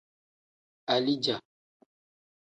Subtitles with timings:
[0.93, 1.35] Alija.